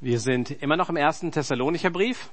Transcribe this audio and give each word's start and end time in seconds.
Wir 0.00 0.20
sind 0.20 0.52
immer 0.62 0.76
noch 0.76 0.90
im 0.90 0.96
ersten 0.96 1.32
Thessalonicher 1.32 1.90
Brief 1.90 2.30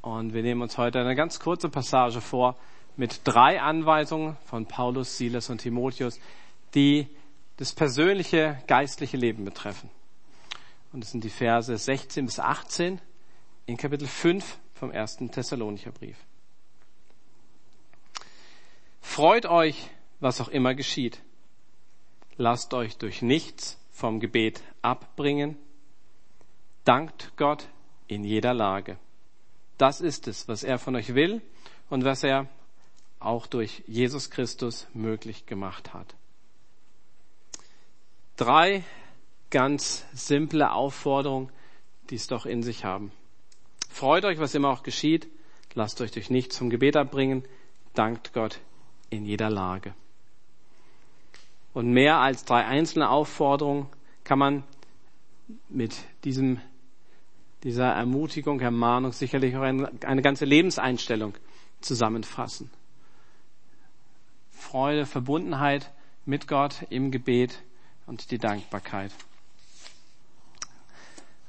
und 0.00 0.32
wir 0.32 0.40
nehmen 0.40 0.62
uns 0.62 0.78
heute 0.78 0.98
eine 0.98 1.14
ganz 1.14 1.38
kurze 1.38 1.68
Passage 1.68 2.22
vor 2.22 2.56
mit 2.96 3.20
drei 3.24 3.60
Anweisungen 3.60 4.38
von 4.46 4.64
Paulus, 4.64 5.18
Silas 5.18 5.50
und 5.50 5.58
Timotheus, 5.58 6.18
die 6.74 7.06
das 7.58 7.74
persönliche 7.74 8.62
geistliche 8.66 9.18
Leben 9.18 9.44
betreffen. 9.44 9.90
Und 10.90 11.04
es 11.04 11.10
sind 11.10 11.22
die 11.22 11.28
Verse 11.28 11.76
16 11.76 12.24
bis 12.24 12.40
18 12.40 12.98
in 13.66 13.76
Kapitel 13.76 14.08
5 14.08 14.58
vom 14.72 14.90
ersten 14.90 15.30
Thessalonicher 15.30 15.92
Brief. 15.92 16.16
Freut 19.02 19.44
euch, 19.44 19.90
was 20.20 20.40
auch 20.40 20.48
immer 20.48 20.74
geschieht. 20.74 21.20
Lasst 22.38 22.72
euch 22.72 22.96
durch 22.96 23.20
nichts 23.20 23.78
vom 23.90 24.18
Gebet 24.18 24.62
abbringen 24.80 25.58
Dankt 26.90 27.30
Gott 27.36 27.68
in 28.08 28.24
jeder 28.24 28.52
Lage. 28.52 28.98
Das 29.78 30.00
ist 30.00 30.26
es, 30.26 30.48
was 30.48 30.64
er 30.64 30.76
von 30.76 30.96
euch 30.96 31.14
will 31.14 31.40
und 31.88 32.02
was 32.02 32.24
er 32.24 32.48
auch 33.20 33.46
durch 33.46 33.84
Jesus 33.86 34.28
Christus 34.28 34.88
möglich 34.92 35.46
gemacht 35.46 35.94
hat. 35.94 36.16
Drei 38.36 38.82
ganz 39.50 40.04
simple 40.12 40.72
Aufforderungen, 40.72 41.52
die 42.10 42.16
es 42.16 42.26
doch 42.26 42.44
in 42.44 42.64
sich 42.64 42.84
haben. 42.84 43.12
Freut 43.88 44.24
euch, 44.24 44.40
was 44.40 44.56
immer 44.56 44.70
auch 44.70 44.82
geschieht. 44.82 45.28
Lasst 45.74 46.00
euch 46.00 46.10
durch 46.10 46.28
nichts 46.28 46.56
zum 46.56 46.70
Gebet 46.70 46.96
abbringen. 46.96 47.44
Dankt 47.94 48.32
Gott 48.32 48.58
in 49.10 49.24
jeder 49.24 49.48
Lage. 49.48 49.94
Und 51.72 51.92
mehr 51.92 52.16
als 52.16 52.44
drei 52.44 52.64
einzelne 52.64 53.10
Aufforderungen 53.10 53.86
kann 54.24 54.40
man 54.40 54.64
mit 55.68 55.94
diesem 56.24 56.60
dieser 57.62 57.92
Ermutigung, 57.92 58.60
Ermahnung 58.60 59.12
sicherlich 59.12 59.56
auch 59.56 59.62
eine, 59.62 59.90
eine 60.04 60.22
ganze 60.22 60.44
Lebenseinstellung 60.44 61.34
zusammenfassen. 61.80 62.70
Freude, 64.50 65.06
Verbundenheit 65.06 65.90
mit 66.24 66.46
Gott 66.46 66.86
im 66.90 67.10
Gebet 67.10 67.62
und 68.06 68.30
die 68.30 68.38
Dankbarkeit. 68.38 69.12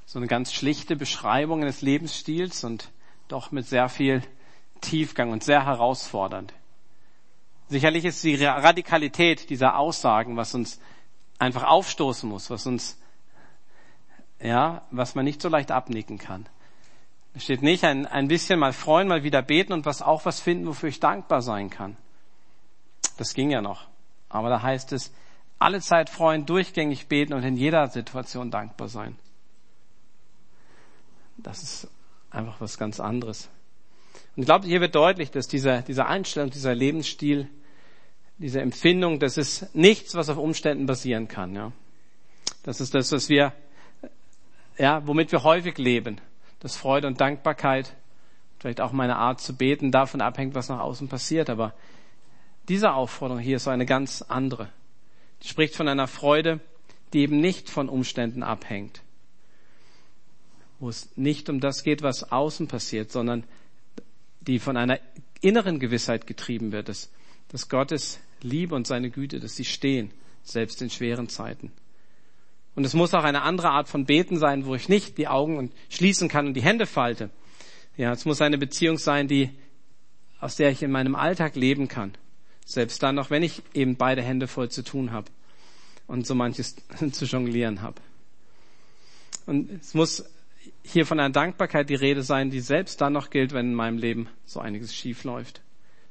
So 0.06 0.20
eine 0.20 0.28
ganz 0.28 0.54
schlichte 0.54 0.96
Beschreibung 0.96 1.62
eines 1.62 1.82
Lebensstils 1.82 2.64
und 2.64 2.90
doch 3.28 3.52
mit 3.52 3.66
sehr 3.66 3.88
viel 3.88 4.22
Tiefgang 4.82 5.32
und 5.32 5.44
sehr 5.44 5.66
herausfordernd. 5.66 6.54
Sicherlich 7.70 8.04
ist 8.04 8.22
die 8.24 8.44
Radikalität 8.44 9.50
dieser 9.50 9.78
Aussagen, 9.78 10.36
was 10.36 10.54
uns 10.54 10.82
einfach 11.40 11.64
aufstoßen 11.64 12.28
muss, 12.28 12.50
was 12.50 12.66
uns 12.66 12.98
ja, 14.42 14.82
was 14.92 15.16
man 15.16 15.26
nicht 15.26 15.42
so 15.42 15.50
leicht 15.50 15.72
abnicken 15.72 16.18
kann. 16.18 16.48
Da 17.34 17.40
steht 17.40 17.62
nicht 17.62 17.84
ein, 17.84 18.06
ein 18.06 18.28
bisschen 18.28 18.60
mal 18.60 18.74
freuen, 18.74 19.08
mal 19.08 19.24
wieder 19.24 19.42
beten 19.42 19.74
und 19.74 19.86
was 19.86 20.02
auch 20.02 20.26
was 20.26 20.40
finden, 20.40 20.68
wofür 20.68 20.90
ich 20.90 21.00
dankbar 21.00 21.42
sein 21.42 21.70
kann. 21.70 21.96
Das 23.18 23.34
ging 23.34 23.52
ja 23.52 23.62
noch. 23.62 23.88
Aber 24.30 24.50
da 24.50 24.62
heißt 24.62 24.92
es, 24.94 25.14
alle 25.60 25.80
Zeit 25.80 26.10
freuen, 26.10 26.46
durchgängig 26.46 27.08
beten 27.08 27.34
und 27.34 27.44
in 27.44 27.56
jeder 27.56 27.88
Situation 27.88 28.52
dankbar 28.52 28.88
sein. 28.88 29.16
Das 31.38 31.62
ist 31.62 31.88
einfach 32.30 32.60
was 32.60 32.78
ganz 32.78 33.00
anderes. 33.00 33.50
Und 34.36 34.44
ich 34.44 34.46
glaube, 34.46 34.68
hier 34.68 34.82
wird 34.82 34.96
deutlich, 34.96 35.32
dass 35.32 35.48
dieser, 35.48 35.82
dieser 35.82 36.08
Einstellung, 36.08 36.50
dieser 36.50 36.74
Lebensstil, 36.74 37.48
diese 38.38 38.62
Empfindung, 38.62 39.20
das 39.20 39.38
ist 39.38 39.74
nichts, 39.76 40.16
was 40.16 40.30
auf 40.30 40.38
Umständen 40.38 40.86
basieren 40.86 41.28
kann. 41.28 41.54
Ja. 41.54 41.72
Das 42.64 42.82
ist 42.82 42.96
das, 42.96 43.12
was 43.12 43.30
wir 43.30 43.54
ja, 44.78 45.06
womit 45.06 45.32
wir 45.32 45.44
häufig 45.44 45.78
leben, 45.78 46.20
dass 46.60 46.76
Freude 46.76 47.08
und 47.08 47.20
Dankbarkeit, 47.20 47.96
vielleicht 48.60 48.82
auch 48.82 48.92
meine 48.92 49.18
Art 49.18 49.42
zu 49.42 49.56
beten, 49.56 49.92
davon 49.92 50.22
abhängt, 50.22 50.56
was 50.56 50.70
nach 50.70 50.80
außen 50.80 51.08
passiert. 51.08 51.50
Aber 51.50 51.74
diese 52.68 52.94
Aufforderung 52.94 53.42
hier 53.42 53.58
ist 53.58 53.68
eine 53.68 53.86
ganz 53.86 54.22
andere. 54.22 54.70
Die 55.42 55.48
spricht 55.48 55.76
von 55.76 55.88
einer 55.88 56.08
Freude, 56.08 56.60
die 57.14 57.20
eben 57.20 57.42
nicht 57.42 57.70
von 57.70 57.90
Umständen 57.90 58.44
abhängt. 58.44 59.02
Wo 60.80 60.90
es 60.90 61.10
nicht 61.16 61.50
um 61.50 61.60
das 61.60 61.84
geht, 61.84 62.02
was 62.02 62.32
außen 62.32 62.68
passiert, 62.68 63.12
sondern 63.12 63.44
die 64.42 64.60
von 64.60 64.78
einer 64.78 65.00
inneren 65.42 65.80
Gewissheit 65.80 66.28
getrieben 66.28 66.72
wird, 66.72 66.90
dass, 66.90 67.12
dass 67.50 67.70
Gottes 67.70 68.20
Liebe 68.42 68.76
und 68.76 68.88
seine 68.88 69.10
Güte, 69.10 69.40
dass 69.40 69.56
sie 69.56 69.66
stehen, 69.66 70.12
selbst 70.44 70.82
in 70.82 70.90
schweren 70.90 71.30
Zeiten. 71.30 71.72
Und 72.76 72.86
es 72.86 72.94
muss 72.94 73.14
auch 73.14 73.24
eine 73.24 73.42
andere 73.42 73.70
Art 73.70 73.90
von 73.90 74.06
Beten 74.06 74.38
sein, 74.38 74.66
wo 74.66 74.76
ich 74.76 74.88
nicht 74.88 75.18
die 75.18 75.28
Augen 75.28 75.72
schließen 75.90 76.30
kann 76.30 76.48
und 76.48 76.54
die 76.54 76.62
Hände 76.62 76.86
falte. 76.86 77.30
Ja, 77.98 78.12
es 78.14 78.26
muss 78.26 78.42
eine 78.42 78.58
Beziehung 78.58 78.98
sein, 78.98 79.28
die, 79.28 79.50
aus 80.40 80.56
der 80.56 80.72
ich 80.72 80.82
in 80.82 80.92
meinem 80.92 81.16
Alltag 81.16 81.56
leben 81.56 81.88
kann. 81.88 82.14
Selbst 82.66 83.04
dann, 83.04 83.20
auch 83.20 83.30
wenn 83.30 83.44
ich 83.44 83.62
eben 83.74 83.98
beide 83.98 84.22
Hände 84.22 84.48
voll 84.48 84.70
zu 84.70 84.84
tun 84.84 85.12
habe 85.12 85.30
und 86.08 86.26
so 86.26 86.36
manches 86.36 86.76
zu 87.12 87.26
jonglieren 87.26 87.82
habe. 87.82 88.02
Und 89.46 89.72
es 89.72 89.94
muss 89.94 90.24
hier 90.84 91.06
von 91.06 91.20
einer 91.20 91.34
Dankbarkeit 91.34 91.90
die 91.90 91.96
Rede 91.96 92.24
sein, 92.24 92.50
die 92.50 92.60
selbst 92.60 93.02
dann 93.02 93.14
noch 93.14 93.30
gilt, 93.30 93.54
wenn 93.54 93.68
in 93.68 93.76
meinem 93.76 93.98
Leben 93.98 94.30
so 94.46 94.60
einiges 94.60 94.96
schief 94.96 95.24
läuft. 95.24 95.62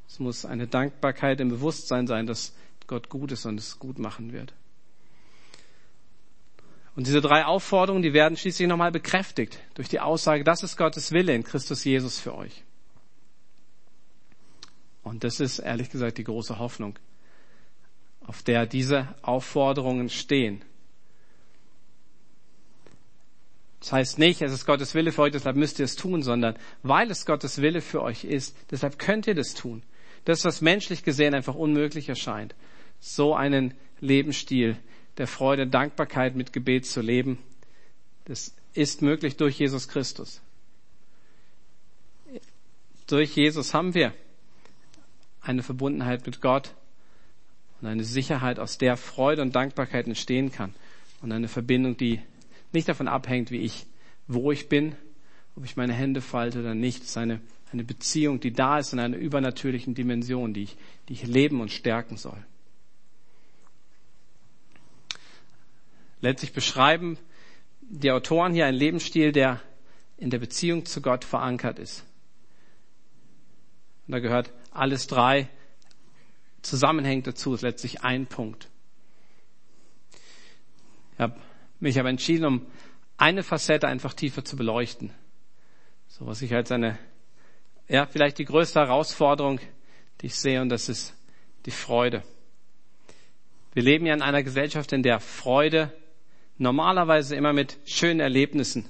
Es 0.09 0.19
muss 0.19 0.45
eine 0.45 0.67
Dankbarkeit 0.67 1.41
im 1.41 1.49
Bewusstsein 1.49 2.07
sein, 2.07 2.27
dass 2.27 2.55
Gott 2.87 3.09
gut 3.09 3.33
ist 3.33 3.47
und 3.47 3.59
es 3.59 3.79
gut 3.79 3.99
machen 3.99 4.33
wird. 4.33 4.53
Und 6.97 7.07
diese 7.07 7.21
drei 7.21 7.45
Aufforderungen, 7.45 8.03
die 8.03 8.13
werden 8.13 8.37
schließlich 8.37 8.69
nochmal 8.69 8.91
bekräftigt 8.91 9.61
durch 9.75 9.89
die 9.89 10.01
Aussage, 10.01 10.45
das 10.45 10.63
ist 10.63 10.77
Gottes 10.77 11.13
Wille 11.13 11.35
in 11.35 11.45
Christus 11.45 11.85
Jesus 11.85 12.19
für 12.19 12.35
euch. 12.35 12.65
Und 15.03 15.25
das 15.25 15.41
ist 15.41 15.61
ehrlich 15.61 15.91
gesagt 15.91 16.19
die 16.19 16.25
große 16.25 16.59
Hoffnung, 16.59 16.99
auf 18.27 18.43
der 18.43 18.67
diese 18.67 19.09
Aufforderungen 19.23 20.09
stehen. 20.09 20.63
Das 23.81 23.93
heißt 23.93 24.19
nicht, 24.19 24.43
es 24.43 24.53
ist 24.53 24.67
Gottes 24.67 24.95
Wille 24.95 25.11
für 25.11 25.23
euch, 25.23 25.33
deshalb 25.33 25.57
müsst 25.57 25.79
ihr 25.79 25.87
es 25.87 25.97
tun, 25.97 26.23
sondern 26.23 26.57
weil 26.83 27.11
es 27.11 27.25
Gottes 27.25 27.63
Wille 27.63 27.81
für 27.81 28.03
euch 28.03 28.25
ist, 28.25 28.55
deshalb 28.71 28.99
könnt 28.99 29.27
ihr 29.27 29.35
das 29.35 29.55
tun. 29.55 29.83
Das, 30.27 30.45
was 30.45 30.61
menschlich 30.61 31.03
gesehen 31.03 31.35
einfach 31.35 31.55
unmöglich 31.55 32.11
erscheint, 32.11 32.55
so 33.01 33.35
einen 33.35 33.73
Lebensstil 34.01 34.77
der 35.21 35.27
Freude, 35.27 35.67
Dankbarkeit 35.67 36.35
mit 36.35 36.55
Gebet 36.55 36.87
zu 36.87 37.03
leben. 37.03 37.39
Das 38.25 38.55
ist 38.73 39.03
möglich 39.03 39.37
durch 39.37 39.59
Jesus 39.59 39.87
Christus. 39.87 40.41
Durch 43.07 43.37
Jesus 43.37 43.75
haben 43.75 43.93
wir 43.93 44.15
eine 45.43 45.63
Verbundenheit 45.63 46.25
mit 46.25 46.41
Gott 46.41 46.75
und 47.81 47.89
eine 47.89 48.05
Sicherheit, 48.05 48.59
aus 48.59 48.79
der 48.79 48.97
Freude 48.97 49.43
und 49.43 49.55
Dankbarkeit 49.55 50.07
entstehen 50.07 50.53
kann 50.53 50.75
und 51.21 51.33
eine 51.33 51.49
Verbindung, 51.49 51.99
die 51.99 52.21
nicht 52.73 52.89
davon 52.89 53.07
abhängt, 53.07 53.51
wie 53.51 53.61
ich, 53.61 53.85
wo 54.27 54.53
ich 54.53 54.71
bin, 54.71 54.97
ob 55.55 55.67
ich 55.67 55.77
meine 55.77 55.93
Hände 55.93 56.23
falte 56.23 56.61
oder 56.61 56.75
nicht. 56.75 57.03
Es 57.03 57.11
ist 57.11 57.17
eine, 57.19 57.43
eine 57.73 57.85
Beziehung, 57.85 58.41
die 58.41 58.53
da 58.53 58.79
ist 58.79 58.95
in 58.95 58.99
einer 58.99 59.19
übernatürlichen 59.19 59.95
Dimension, 59.95 60.55
die 60.55 60.63
ich, 60.63 60.77
die 61.09 61.13
ich 61.13 61.27
leben 61.27 61.61
und 61.61 61.71
stärken 61.71 62.17
soll. 62.17 62.43
Letztlich 66.21 66.53
beschreiben 66.53 67.19
die 67.81 68.11
Autoren 68.11 68.53
hier 68.53 68.67
einen 68.67 68.77
Lebensstil, 68.77 69.33
der 69.33 69.61
in 70.17 70.31
der 70.31 70.39
Beziehung 70.39 70.85
zu 70.85 71.01
Gott 71.01 71.25
verankert 71.25 71.79
ist. 71.79 72.05
Und 74.07 74.13
da 74.13 74.19
gehört 74.21 74.53
alles 74.71 75.07
drei 75.07 75.49
zusammenhängt 76.63 77.27
dazu, 77.27 77.55
ist 77.55 77.63
letztlich 77.63 78.03
ein 78.03 78.27
Punkt. 78.27 78.69
Ich 81.15 81.21
habe 81.21 81.37
mich 81.81 81.99
aber 81.99 82.11
entschieden, 82.11 82.45
um 82.45 82.67
eine 83.17 83.43
Facette 83.43 83.89
einfach 83.89 84.15
tiefer 84.15 84.45
zu 84.45 84.57
beleuchten. 84.57 85.11
So 86.09 86.27
was 86.27 86.43
ich 86.43 86.55
als 86.55 86.71
eine, 86.71 86.99
ja, 87.89 88.07
vielleicht 88.07 88.39
die 88.39 88.45
größte 88.45 88.81
Herausforderung, 88.81 89.61
die 90.21 90.27
ich 90.27 90.35
sehe, 90.35 90.61
und 90.61 90.69
das 90.69 90.89
ist 90.89 91.15
die 91.67 91.71
Freude. 91.71 92.23
Wir 93.73 93.83
leben 93.83 94.07
ja 94.07 94.15
in 94.15 94.23
einer 94.23 94.43
Gesellschaft, 94.43 94.93
in 94.93 95.03
der 95.03 95.21
Freude 95.21 95.93
normalerweise 96.61 97.35
immer 97.35 97.53
mit 97.53 97.79
schönen 97.87 98.21
Erlebnissen 98.21 98.85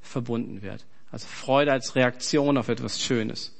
verbunden 0.00 0.62
wird. 0.62 0.86
Also 1.10 1.26
Freude 1.26 1.72
als 1.72 1.94
Reaktion 1.94 2.56
auf 2.56 2.68
etwas 2.68 3.02
Schönes. 3.02 3.52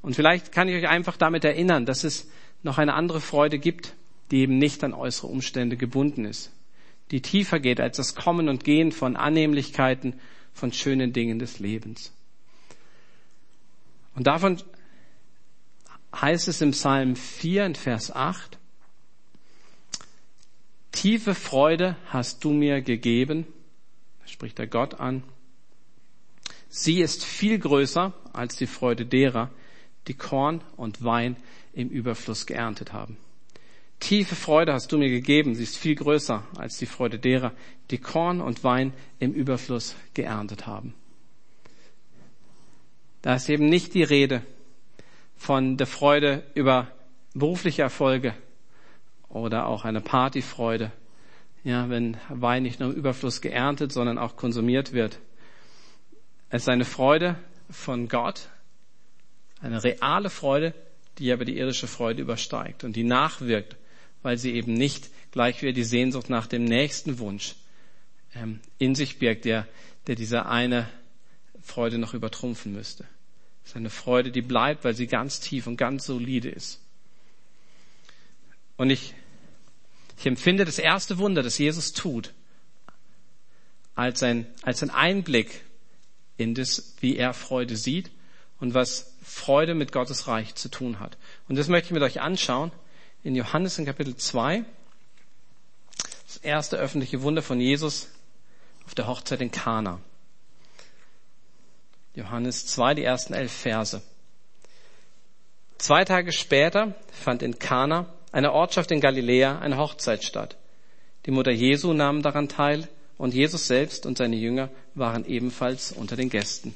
Und 0.00 0.14
vielleicht 0.14 0.52
kann 0.52 0.68
ich 0.68 0.76
euch 0.76 0.88
einfach 0.88 1.16
damit 1.16 1.44
erinnern, 1.44 1.84
dass 1.84 2.04
es 2.04 2.30
noch 2.62 2.78
eine 2.78 2.94
andere 2.94 3.20
Freude 3.20 3.58
gibt, 3.58 3.94
die 4.30 4.40
eben 4.40 4.58
nicht 4.58 4.84
an 4.84 4.94
äußere 4.94 5.26
Umstände 5.26 5.76
gebunden 5.76 6.24
ist, 6.24 6.52
die 7.10 7.20
tiefer 7.20 7.58
geht 7.58 7.80
als 7.80 7.96
das 7.96 8.14
Kommen 8.14 8.48
und 8.48 8.64
Gehen 8.64 8.92
von 8.92 9.16
Annehmlichkeiten, 9.16 10.20
von 10.52 10.72
schönen 10.72 11.12
Dingen 11.12 11.38
des 11.38 11.58
Lebens. 11.58 12.12
Und 14.14 14.26
davon 14.26 14.62
heißt 16.14 16.48
es 16.48 16.60
im 16.60 16.70
Psalm 16.70 17.16
4 17.16 17.66
in 17.66 17.74
Vers 17.74 18.14
8, 18.14 18.58
Tiefe 20.94 21.34
Freude 21.34 21.96
hast 22.06 22.44
du 22.44 22.52
mir 22.52 22.80
gegeben. 22.80 23.46
spricht 24.26 24.60
er 24.60 24.68
Gott 24.68 25.00
an. 25.00 25.24
Sie 26.68 27.00
ist 27.00 27.24
viel 27.24 27.58
größer 27.58 28.14
als 28.32 28.56
die 28.56 28.68
Freude 28.68 29.04
derer, 29.04 29.50
die 30.06 30.14
Korn 30.14 30.62
und 30.76 31.04
Wein 31.04 31.36
im 31.72 31.88
Überfluss 31.88 32.46
geerntet 32.46 32.92
haben. 32.92 33.16
Tiefe 33.98 34.36
Freude 34.36 34.72
hast 34.72 34.92
du 34.92 34.98
mir 34.98 35.10
gegeben, 35.10 35.56
sie 35.56 35.64
ist 35.64 35.76
viel 35.76 35.96
größer 35.96 36.44
als 36.56 36.78
die 36.78 36.86
Freude 36.86 37.18
derer, 37.18 37.52
die 37.90 37.98
Korn 37.98 38.40
und 38.40 38.62
Wein 38.62 38.92
im 39.18 39.32
Überfluss 39.32 39.96
geerntet 40.14 40.66
haben. 40.66 40.94
Da 43.20 43.34
ist 43.34 43.48
eben 43.48 43.68
nicht 43.68 43.94
die 43.94 44.04
Rede 44.04 44.42
von 45.36 45.76
der 45.76 45.88
Freude 45.88 46.44
über 46.54 46.88
berufliche 47.34 47.82
Erfolge 47.82 48.34
oder 49.34 49.66
auch 49.66 49.84
eine 49.84 50.00
Partyfreude, 50.00 50.92
ja, 51.64 51.90
wenn 51.90 52.16
Wein 52.28 52.62
nicht 52.62 52.80
nur 52.80 52.90
im 52.90 52.96
Überfluss 52.96 53.40
geerntet, 53.40 53.92
sondern 53.92 54.16
auch 54.16 54.36
konsumiert 54.36 54.92
wird. 54.92 55.18
Es 56.50 56.62
ist 56.62 56.68
eine 56.68 56.84
Freude 56.84 57.36
von 57.68 58.08
Gott, 58.08 58.48
eine 59.60 59.82
reale 59.82 60.30
Freude, 60.30 60.72
die 61.18 61.32
aber 61.32 61.44
die 61.44 61.58
irdische 61.58 61.88
Freude 61.88 62.22
übersteigt 62.22 62.84
und 62.84 62.96
die 62.96 63.04
nachwirkt, 63.04 63.76
weil 64.22 64.38
sie 64.38 64.52
eben 64.52 64.72
nicht 64.72 65.10
gleich 65.32 65.62
wieder 65.62 65.72
die 65.72 65.84
Sehnsucht 65.84 66.30
nach 66.30 66.46
dem 66.46 66.64
nächsten 66.64 67.18
Wunsch 67.18 67.56
ähm, 68.34 68.60
in 68.78 68.94
sich 68.94 69.18
birgt, 69.18 69.44
der, 69.44 69.66
der 70.06 70.14
diese 70.14 70.46
eine 70.46 70.88
Freude 71.60 71.98
noch 71.98 72.14
übertrumpfen 72.14 72.72
müsste. 72.72 73.04
Es 73.64 73.70
ist 73.70 73.76
eine 73.76 73.90
Freude, 73.90 74.30
die 74.30 74.42
bleibt, 74.42 74.84
weil 74.84 74.94
sie 74.94 75.06
ganz 75.06 75.40
tief 75.40 75.66
und 75.66 75.76
ganz 75.76 76.04
solide 76.04 76.50
ist. 76.50 76.80
Und 78.76 78.90
ich, 78.90 79.14
ich 80.18 80.26
empfinde 80.26 80.64
das 80.64 80.78
erste 80.78 81.18
Wunder, 81.18 81.42
das 81.42 81.58
Jesus 81.58 81.92
tut, 81.92 82.32
als 83.94 84.22
ein, 84.22 84.46
als 84.62 84.82
ein 84.82 84.90
Einblick 84.90 85.62
in 86.36 86.54
das, 86.54 86.94
wie 87.00 87.16
er 87.16 87.34
Freude 87.34 87.76
sieht 87.76 88.10
und 88.60 88.74
was 88.74 89.14
Freude 89.22 89.74
mit 89.74 89.92
Gottes 89.92 90.26
Reich 90.26 90.54
zu 90.54 90.68
tun 90.68 91.00
hat. 91.00 91.16
Und 91.48 91.56
das 91.56 91.68
möchte 91.68 91.86
ich 91.86 91.92
mit 91.92 92.02
euch 92.02 92.20
anschauen 92.20 92.72
in 93.22 93.34
Johannes 93.34 93.78
in 93.78 93.86
Kapitel 93.86 94.16
2. 94.16 94.64
Das 96.26 96.36
erste 96.38 96.76
öffentliche 96.76 97.22
Wunder 97.22 97.42
von 97.42 97.60
Jesus 97.60 98.08
auf 98.86 98.94
der 98.94 99.06
Hochzeit 99.06 99.40
in 99.40 99.50
Kana. 99.50 100.00
Johannes 102.14 102.66
2, 102.66 102.94
die 102.94 103.04
ersten 103.04 103.34
elf 103.34 103.52
Verse. 103.52 104.02
Zwei 105.78 106.04
Tage 106.04 106.32
später 106.32 106.94
fand 107.12 107.42
in 107.42 107.58
Kana, 107.58 108.06
einer 108.34 108.52
Ortschaft 108.52 108.90
in 108.90 109.00
Galiläa, 109.00 109.60
eine 109.60 109.78
Hochzeit 109.78 110.24
statt. 110.24 110.56
Die 111.24 111.30
Mutter 111.30 111.52
Jesu 111.52 111.92
nahm 111.92 112.20
daran 112.20 112.48
teil 112.48 112.88
und 113.16 113.32
Jesus 113.32 113.68
selbst 113.68 114.06
und 114.06 114.18
seine 114.18 114.34
Jünger 114.34 114.70
waren 114.96 115.24
ebenfalls 115.24 115.92
unter 115.92 116.16
den 116.16 116.30
Gästen. 116.30 116.74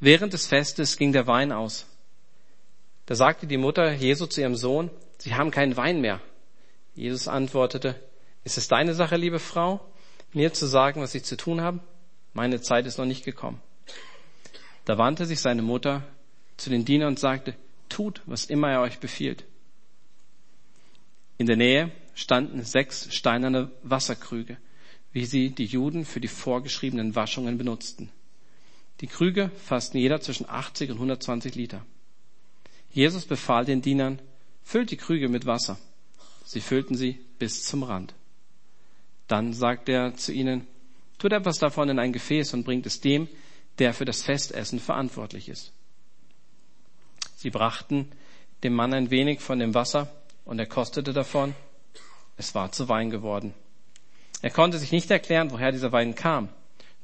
Während 0.00 0.32
des 0.32 0.46
Festes 0.46 0.96
ging 0.96 1.12
der 1.12 1.26
Wein 1.26 1.52
aus. 1.52 1.84
Da 3.04 3.14
sagte 3.14 3.46
die 3.46 3.58
Mutter 3.58 3.92
Jesu 3.92 4.24
zu 4.24 4.40
ihrem 4.40 4.56
Sohn, 4.56 4.88
Sie 5.18 5.34
haben 5.34 5.50
keinen 5.50 5.76
Wein 5.76 6.00
mehr. 6.00 6.20
Jesus 6.94 7.28
antwortete, 7.28 7.94
Ist 8.44 8.56
es 8.56 8.68
deine 8.68 8.94
Sache, 8.94 9.16
liebe 9.16 9.38
Frau, 9.38 9.80
mir 10.32 10.54
zu 10.54 10.66
sagen, 10.66 11.02
was 11.02 11.14
ich 11.14 11.24
zu 11.24 11.36
tun 11.36 11.60
habe? 11.60 11.80
Meine 12.32 12.62
Zeit 12.62 12.86
ist 12.86 12.96
noch 12.96 13.04
nicht 13.04 13.26
gekommen. 13.26 13.60
Da 14.86 14.96
wandte 14.96 15.26
sich 15.26 15.40
seine 15.40 15.60
Mutter 15.60 16.02
zu 16.56 16.70
den 16.70 16.86
Dienern 16.86 17.08
und 17.08 17.18
sagte, 17.20 17.54
tut, 17.90 18.22
was 18.24 18.46
immer 18.46 18.70
er 18.70 18.80
euch 18.80 18.98
befiehlt. 18.98 19.44
In 21.42 21.46
der 21.46 21.56
Nähe 21.56 21.90
standen 22.14 22.62
sechs 22.62 23.12
steinerne 23.12 23.72
Wasserkrüge, 23.82 24.58
wie 25.10 25.24
sie 25.24 25.50
die 25.50 25.64
Juden 25.64 26.04
für 26.04 26.20
die 26.20 26.28
vorgeschriebenen 26.28 27.16
Waschungen 27.16 27.58
benutzten. 27.58 28.10
Die 29.00 29.08
Krüge 29.08 29.50
fassten 29.56 29.98
jeder 29.98 30.20
zwischen 30.20 30.48
80 30.48 30.90
und 30.90 30.98
120 30.98 31.56
Liter. 31.56 31.84
Jesus 32.92 33.26
befahl 33.26 33.64
den 33.64 33.82
Dienern, 33.82 34.22
füllt 34.62 34.92
die 34.92 34.96
Krüge 34.96 35.28
mit 35.28 35.44
Wasser. 35.44 35.80
Sie 36.44 36.60
füllten 36.60 36.94
sie 36.94 37.18
bis 37.40 37.64
zum 37.64 37.82
Rand. 37.82 38.14
Dann 39.26 39.52
sagte 39.52 39.90
er 39.90 40.14
zu 40.14 40.32
ihnen, 40.32 40.68
tut 41.18 41.32
etwas 41.32 41.58
davon 41.58 41.88
in 41.88 41.98
ein 41.98 42.12
Gefäß 42.12 42.54
und 42.54 42.62
bringt 42.62 42.86
es 42.86 43.00
dem, 43.00 43.26
der 43.80 43.94
für 43.94 44.04
das 44.04 44.22
Festessen 44.22 44.78
verantwortlich 44.78 45.48
ist. 45.48 45.72
Sie 47.34 47.50
brachten 47.50 48.12
dem 48.62 48.74
Mann 48.74 48.94
ein 48.94 49.10
wenig 49.10 49.40
von 49.40 49.58
dem 49.58 49.74
Wasser 49.74 50.21
und 50.44 50.58
er 50.58 50.66
kostete 50.66 51.12
davon. 51.12 51.54
Es 52.36 52.54
war 52.54 52.72
zu 52.72 52.88
Wein 52.88 53.10
geworden. 53.10 53.54
Er 54.40 54.50
konnte 54.50 54.78
sich 54.78 54.92
nicht 54.92 55.10
erklären, 55.10 55.50
woher 55.50 55.72
dieser 55.72 55.92
Wein 55.92 56.14
kam. 56.14 56.48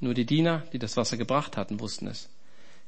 Nur 0.00 0.14
die 0.14 0.26
Diener, 0.26 0.64
die 0.72 0.78
das 0.78 0.96
Wasser 0.96 1.16
gebracht 1.16 1.56
hatten, 1.56 1.80
wussten 1.80 2.06
es. 2.08 2.28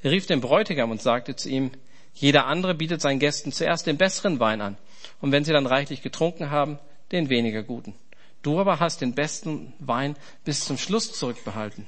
Er 0.02 0.11
rief 0.11 0.26
den 0.26 0.41
Bräutigam 0.41 0.91
und 0.91 1.02
sagte 1.02 1.37
zu 1.37 1.49
ihm, 1.49 1.70
jeder 2.14 2.47
andere 2.47 2.75
bietet 2.75 3.00
seinen 3.00 3.19
Gästen 3.19 3.52
zuerst 3.52 3.87
den 3.87 3.97
besseren 3.97 4.41
Wein 4.41 4.61
an, 4.61 4.76
und 5.20 5.32
wenn 5.32 5.44
sie 5.44 5.52
dann 5.52 5.67
reichlich 5.67 6.02
getrunken 6.02 6.50
haben, 6.50 6.79
den 7.12 7.29
weniger 7.29 7.62
guten. 7.62 7.94
Du 8.43 8.58
aber 8.58 8.81
hast 8.81 9.00
den 9.00 9.14
besten 9.14 9.73
Wein 9.79 10.17
bis 10.44 10.64
zum 10.64 10.79
Schluss 10.79 11.12
zurückbehalten. 11.12 11.87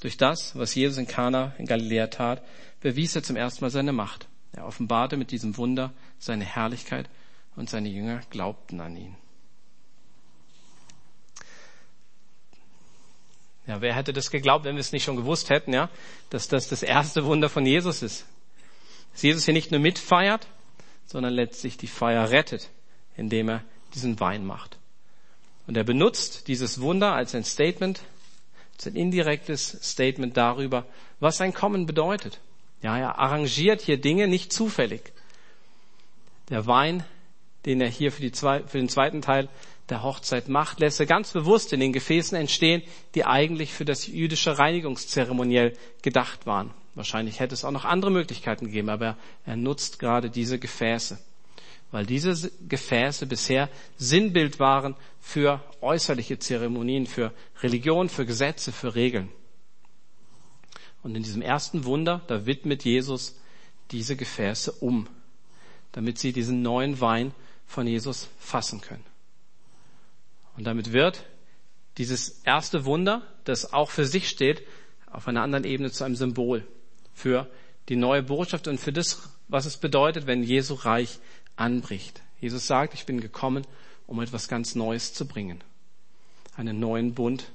Durch 0.00 0.16
das, 0.16 0.56
was 0.56 0.74
Jesus 0.74 0.98
in 0.98 1.06
Kana 1.06 1.54
in 1.58 1.66
Galiläa 1.66 2.08
tat, 2.08 2.42
bewies 2.80 3.14
er 3.14 3.22
zum 3.22 3.36
ersten 3.36 3.64
Mal 3.64 3.70
seine 3.70 3.92
Macht. 3.92 4.26
Er 4.52 4.66
offenbarte 4.66 5.16
mit 5.16 5.30
diesem 5.30 5.56
Wunder 5.56 5.92
seine 6.18 6.44
Herrlichkeit 6.44 7.08
und 7.56 7.70
seine 7.70 7.88
Jünger 7.88 8.20
glaubten 8.30 8.80
an 8.80 8.96
ihn. 8.96 9.16
Ja, 13.66 13.80
wer 13.80 13.94
hätte 13.94 14.12
das 14.12 14.30
geglaubt, 14.30 14.64
wenn 14.64 14.74
wir 14.74 14.80
es 14.80 14.92
nicht 14.92 15.04
schon 15.04 15.16
gewusst 15.16 15.48
hätten, 15.48 15.72
ja, 15.72 15.88
dass 16.30 16.48
das 16.48 16.68
das 16.68 16.82
erste 16.82 17.24
Wunder 17.24 17.48
von 17.48 17.64
Jesus 17.64 18.02
ist. 18.02 18.26
Dass 19.12 19.22
Jesus 19.22 19.44
hier 19.44 19.54
nicht 19.54 19.70
nur 19.70 19.80
mitfeiert, 19.80 20.48
sondern 21.06 21.32
letztlich 21.32 21.76
die 21.76 21.86
Feier 21.86 22.30
rettet, 22.30 22.70
indem 23.16 23.48
er 23.48 23.64
diesen 23.94 24.18
Wein 24.18 24.44
macht. 24.44 24.78
Und 25.66 25.76
er 25.76 25.84
benutzt 25.84 26.48
dieses 26.48 26.80
Wunder 26.80 27.14
als 27.14 27.34
ein 27.34 27.44
Statement, 27.44 28.00
als 28.74 28.86
ein 28.88 28.96
indirektes 28.96 29.78
Statement 29.82 30.36
darüber, 30.36 30.86
was 31.20 31.36
sein 31.36 31.54
Kommen 31.54 31.86
bedeutet. 31.86 32.40
Ja, 32.82 32.98
er 32.98 33.18
arrangiert 33.18 33.80
hier 33.80 34.00
Dinge 34.00 34.28
nicht 34.28 34.52
zufällig. 34.52 35.12
Der 36.48 36.66
Wein, 36.66 37.04
den 37.64 37.80
er 37.80 37.88
hier 37.88 38.12
für, 38.12 38.30
zwei, 38.32 38.62
für 38.64 38.78
den 38.78 38.88
zweiten 38.88 39.22
Teil 39.22 39.48
der 39.88 40.02
Hochzeit 40.02 40.48
macht, 40.48 40.80
lässt 40.80 41.00
er 41.00 41.06
ganz 41.06 41.32
bewusst 41.32 41.72
in 41.72 41.80
den 41.80 41.92
Gefäßen 41.92 42.36
entstehen, 42.36 42.82
die 43.14 43.24
eigentlich 43.24 43.72
für 43.72 43.84
das 43.84 44.06
jüdische 44.06 44.58
Reinigungszeremoniell 44.58 45.76
gedacht 46.02 46.46
waren. 46.46 46.72
Wahrscheinlich 46.94 47.40
hätte 47.40 47.54
es 47.54 47.64
auch 47.64 47.70
noch 47.70 47.84
andere 47.84 48.10
Möglichkeiten 48.10 48.66
gegeben, 48.66 48.90
aber 48.90 49.16
er 49.46 49.56
nutzt 49.56 49.98
gerade 49.98 50.28
diese 50.28 50.58
Gefäße 50.58 51.18
weil 51.92 52.06
diese 52.06 52.50
Gefäße 52.68 53.26
bisher 53.26 53.68
Sinnbild 53.96 54.58
waren 54.58 54.96
für 55.20 55.62
äußerliche 55.80 56.38
Zeremonien, 56.38 57.06
für 57.06 57.32
Religion, 57.62 58.08
für 58.08 58.26
Gesetze, 58.26 58.72
für 58.72 58.94
Regeln. 58.96 59.28
Und 61.02 61.16
in 61.16 61.22
diesem 61.22 61.42
ersten 61.42 61.84
Wunder, 61.84 62.22
da 62.28 62.46
widmet 62.46 62.84
Jesus 62.84 63.36
diese 63.90 64.16
Gefäße 64.16 64.72
um, 64.72 65.08
damit 65.92 66.18
sie 66.18 66.32
diesen 66.32 66.62
neuen 66.62 67.00
Wein 67.00 67.32
von 67.66 67.86
Jesus 67.86 68.28
fassen 68.38 68.80
können. 68.80 69.04
Und 70.56 70.64
damit 70.64 70.92
wird 70.92 71.24
dieses 71.98 72.40
erste 72.44 72.84
Wunder, 72.84 73.22
das 73.44 73.72
auch 73.72 73.90
für 73.90 74.06
sich 74.06 74.28
steht, 74.28 74.62
auf 75.10 75.28
einer 75.28 75.42
anderen 75.42 75.64
Ebene 75.64 75.90
zu 75.90 76.04
einem 76.04 76.16
Symbol 76.16 76.66
für 77.12 77.50
die 77.88 77.96
neue 77.96 78.22
Botschaft 78.22 78.68
und 78.68 78.78
für 78.78 78.92
das, 78.92 79.28
was 79.48 79.66
es 79.66 79.76
bedeutet, 79.76 80.26
wenn 80.26 80.42
Jesu 80.42 80.74
Reich 80.74 81.18
anbricht. 81.56 82.22
Jesus 82.40 82.66
sagt, 82.66 82.94
ich 82.94 83.04
bin 83.04 83.20
gekommen, 83.20 83.66
um 84.06 84.20
etwas 84.20 84.48
ganz 84.48 84.74
Neues 84.74 85.12
zu 85.12 85.26
bringen. 85.26 85.62
Einen 86.56 86.80
neuen 86.80 87.14
Bund, 87.14 87.50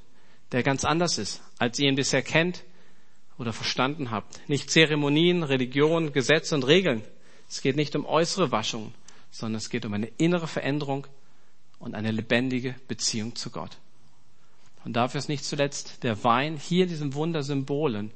der 0.52 0.64
ganz 0.64 0.86
anders 0.86 1.18
ist, 1.18 1.42
als 1.58 1.80
ihr 1.80 1.90
ihn 1.90 1.96
bisher 1.96 2.22
kennt 2.22 2.64
oder 3.38 3.54
verstanden 3.54 4.12
habt. 4.12 4.40
Nicht 4.50 4.72
Zeremonien, 4.72 5.44
Religion, 5.44 6.14
Gesetze 6.14 6.56
und 6.56 6.66
Regeln. 6.66 7.04
Es 7.50 7.62
geht 7.62 7.76
nicht 7.76 7.96
um 7.96 8.06
äußere 8.06 8.52
Waschung, 8.52 8.94
sondern 9.32 9.58
es 9.58 9.70
geht 9.70 9.86
um 9.86 9.94
eine 9.94 10.08
innere 10.18 10.48
Veränderung 10.48 11.08
und 11.80 11.96
eine 11.96 12.12
lebendige 12.12 12.76
Beziehung 12.88 13.36
zu 13.36 13.52
Gott. 13.52 13.78
Und 14.84 14.94
dafür 14.94 15.20
ist 15.20 15.30
nicht 15.30 15.46
zuletzt 15.46 16.04
der 16.04 16.24
Wein 16.24 16.58
hier 16.58 16.88
diesem 16.88 17.14
Wunder 17.14 17.44
Symbolen 17.44 18.12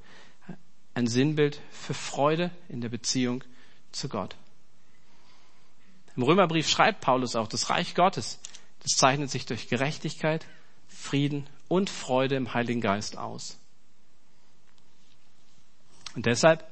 ein 0.93 1.07
Sinnbild 1.07 1.61
für 1.71 1.93
Freude 1.93 2.51
in 2.69 2.81
der 2.81 2.89
Beziehung 2.89 3.43
zu 3.91 4.09
Gott. 4.09 4.35
Im 6.17 6.23
Römerbrief 6.23 6.67
schreibt 6.67 7.01
Paulus 7.01 7.35
auch, 7.35 7.47
das 7.47 7.69
Reich 7.69 7.95
Gottes, 7.95 8.39
das 8.81 8.97
zeichnet 8.97 9.29
sich 9.29 9.45
durch 9.45 9.69
Gerechtigkeit, 9.69 10.45
Frieden 10.87 11.47
und 11.69 11.89
Freude 11.89 12.35
im 12.35 12.53
Heiligen 12.53 12.81
Geist 12.81 13.17
aus. 13.17 13.57
Und 16.15 16.25
deshalb 16.25 16.65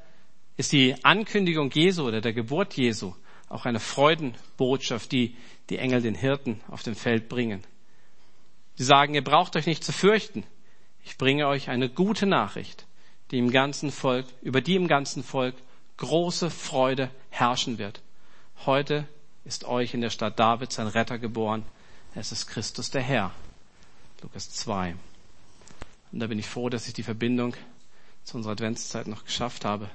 ist 0.57 0.71
die 0.71 0.95
Ankündigung 1.03 1.71
Jesu 1.71 2.05
oder 2.05 2.21
der 2.21 2.33
Geburt 2.33 2.75
Jesu 2.75 3.13
auch 3.47 3.65
eine 3.65 3.79
Freudenbotschaft, 3.79 5.11
die 5.11 5.35
die 5.69 5.77
Engel 5.77 6.01
den 6.01 6.15
Hirten 6.15 6.61
auf 6.67 6.83
dem 6.83 6.95
Feld 6.95 7.29
bringen. 7.29 7.63
Sie 8.75 8.83
sagen, 8.83 9.13
ihr 9.15 9.23
braucht 9.23 9.55
euch 9.55 9.65
nicht 9.65 9.83
zu 9.83 9.91
fürchten. 9.91 10.43
Ich 11.03 11.17
bringe 11.17 11.47
euch 11.47 11.69
eine 11.69 11.89
gute 11.89 12.25
Nachricht, 12.25 12.85
die 13.31 13.37
im 13.37 13.51
ganzen 13.51 13.91
Volk, 13.91 14.25
über 14.41 14.61
die 14.61 14.75
im 14.75 14.87
ganzen 14.87 15.23
Volk 15.23 15.55
große 15.97 16.49
Freude 16.49 17.09
herrschen 17.29 17.77
wird. 17.77 18.01
Heute 18.65 19.07
ist 19.45 19.65
euch 19.65 19.93
in 19.93 20.01
der 20.01 20.09
Stadt 20.09 20.39
Davids 20.39 20.79
ein 20.79 20.87
Retter 20.87 21.17
geboren. 21.17 21.65
Es 22.15 22.31
ist 22.31 22.47
Christus 22.47 22.91
der 22.91 23.01
Herr. 23.01 23.31
Lukas 24.21 24.51
2. 24.51 24.95
Und 26.11 26.19
da 26.19 26.27
bin 26.27 26.39
ich 26.39 26.47
froh, 26.47 26.69
dass 26.69 26.87
ich 26.87 26.93
die 26.93 27.03
Verbindung 27.03 27.55
zu 28.29 28.37
unserer 28.37 28.53
Adventszeit 28.53 29.07
noch 29.07 29.25
geschafft 29.25 29.65
habe. 29.65 29.89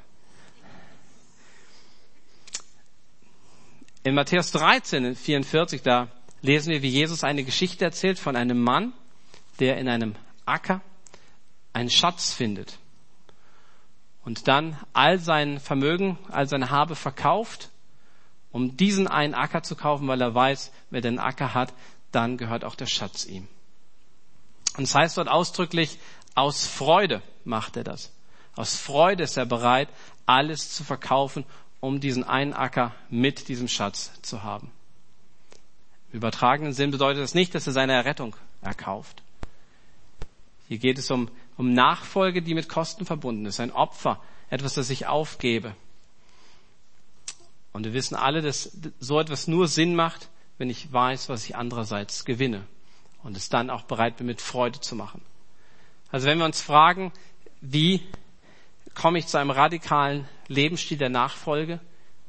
In 4.02 4.14
Matthäus 4.14 4.50
13, 4.50 5.14
44, 5.14 5.82
da 5.82 6.08
lesen 6.42 6.72
wir, 6.72 6.82
wie 6.82 6.88
Jesus 6.88 7.24
eine 7.24 7.44
Geschichte 7.44 7.84
erzählt 7.84 8.18
von 8.18 8.36
einem 8.36 8.60
Mann, 8.60 8.92
der 9.60 9.78
in 9.78 9.88
einem 9.88 10.16
Acker 10.44 10.82
einen 11.72 11.90
Schatz 11.90 12.32
findet 12.32 12.78
und 14.24 14.48
dann 14.48 14.76
all 14.92 15.20
sein 15.20 15.60
Vermögen, 15.60 16.18
all 16.28 16.48
seine 16.48 16.70
Habe 16.70 16.96
verkauft, 16.96 17.70
um 18.50 18.76
diesen 18.76 19.06
einen 19.06 19.34
Acker 19.34 19.62
zu 19.62 19.76
kaufen, 19.76 20.08
weil 20.08 20.20
er 20.20 20.34
weiß, 20.34 20.72
wer 20.90 21.00
den 21.00 21.20
Acker 21.20 21.54
hat, 21.54 21.72
dann 22.10 22.36
gehört 22.36 22.64
auch 22.64 22.74
der 22.74 22.86
Schatz 22.86 23.26
ihm. 23.26 23.46
Und 24.76 24.84
es 24.84 24.90
das 24.90 24.94
heißt 24.96 25.18
dort 25.18 25.28
ausdrücklich, 25.28 25.98
aus 26.34 26.66
Freude 26.66 27.22
macht 27.44 27.76
er 27.76 27.84
das. 27.84 28.10
Aus 28.56 28.76
Freude 28.76 29.24
ist 29.24 29.36
er 29.36 29.46
bereit, 29.46 29.88
alles 30.26 30.74
zu 30.74 30.84
verkaufen, 30.84 31.44
um 31.80 32.00
diesen 32.00 32.24
einen 32.24 32.52
Acker 32.52 32.94
mit 33.10 33.48
diesem 33.48 33.68
Schatz 33.68 34.12
zu 34.22 34.42
haben. 34.42 34.70
Im 36.12 36.18
übertragenen 36.18 36.72
Sinn 36.72 36.90
bedeutet 36.90 37.22
das 37.22 37.34
nicht, 37.34 37.54
dass 37.54 37.66
er 37.66 37.72
seine 37.72 37.92
Errettung 37.92 38.36
erkauft. 38.62 39.22
Hier 40.68 40.78
geht 40.78 40.98
es 40.98 41.10
um, 41.10 41.28
um 41.56 41.72
Nachfolge, 41.72 42.40
die 42.40 42.54
mit 42.54 42.68
Kosten 42.68 43.04
verbunden 43.04 43.44
ist, 43.46 43.60
ein 43.60 43.72
Opfer, 43.72 44.22
etwas, 44.48 44.74
das 44.74 44.90
ich 44.90 45.06
aufgebe. 45.06 45.74
Und 47.72 47.84
wir 47.84 47.92
wissen 47.92 48.14
alle, 48.14 48.40
dass 48.40 48.78
so 49.00 49.18
etwas 49.18 49.48
nur 49.48 49.66
Sinn 49.68 49.96
macht, 49.96 50.28
wenn 50.58 50.70
ich 50.70 50.92
weiß, 50.92 51.28
was 51.28 51.44
ich 51.44 51.56
andererseits 51.56 52.24
gewinne 52.24 52.64
und 53.24 53.36
es 53.36 53.48
dann 53.48 53.68
auch 53.68 53.82
bereit 53.82 54.16
bin, 54.16 54.26
mit 54.26 54.40
Freude 54.40 54.80
zu 54.80 54.94
machen. 54.94 55.20
Also 56.12 56.28
wenn 56.28 56.38
wir 56.38 56.44
uns 56.44 56.62
fragen, 56.62 57.12
wie 57.60 58.00
komme 58.92 59.18
ich 59.18 59.26
zu 59.26 59.38
einem 59.38 59.50
radikalen 59.50 60.28
Lebensstil 60.48 60.98
der 60.98 61.08
Nachfolge, 61.08 61.80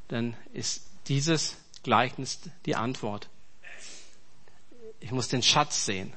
dann 0.08 0.36
ist 0.52 0.86
dieses 1.08 1.56
Gleichnis 1.82 2.40
die 2.64 2.76
Antwort. 2.76 3.28
Ich 5.00 5.12
muss 5.12 5.28
den 5.28 5.42
Schatz 5.42 5.84
sehen. 5.84 6.12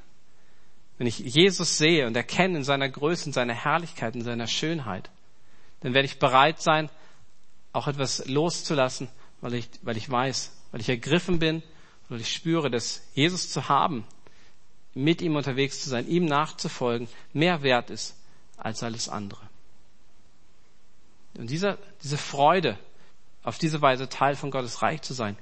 Wenn 0.97 1.07
ich 1.07 1.19
Jesus 1.19 1.77
sehe 1.77 2.07
und 2.07 2.15
erkenne 2.15 2.57
in 2.57 2.63
seiner 2.63 2.89
Größe, 2.89 3.27
in 3.27 3.33
seiner 3.33 3.53
Herrlichkeit, 3.53 4.15
in 4.15 4.23
seiner 4.23 4.47
Schönheit, 4.47 5.09
dann 5.81 5.93
werde 5.93 6.07
ich 6.07 6.19
bereit 6.19 6.61
sein, 6.61 6.89
auch 7.71 7.87
etwas 7.87 8.25
loszulassen, 8.27 9.07
weil 9.41 9.53
ich, 9.53 9.69
weil 9.81 9.95
ich 9.95 10.09
weiß, 10.09 10.51
weil 10.71 10.81
ich 10.81 10.89
ergriffen 10.89 11.39
bin, 11.39 11.63
weil 12.09 12.19
ich 12.19 12.33
spüre, 12.33 12.69
dass 12.69 13.01
Jesus 13.13 13.49
zu 13.51 13.69
haben, 13.69 14.05
mit 14.93 15.21
ihm 15.21 15.35
unterwegs 15.35 15.81
zu 15.81 15.89
sein, 15.89 16.07
ihm 16.07 16.25
nachzufolgen, 16.25 17.07
mehr 17.31 17.61
wert 17.61 17.89
ist 17.89 18.15
als 18.57 18.83
alles 18.83 19.07
andere. 19.07 19.48
Und 21.37 21.49
dieser, 21.49 21.77
diese 22.03 22.17
Freude, 22.17 22.77
auf 23.43 23.57
diese 23.57 23.81
Weise 23.81 24.09
Teil 24.09 24.35
von 24.35 24.51
Gottes 24.51 24.81
Reich 24.81 25.01
zu 25.01 25.13
sein, 25.13 25.37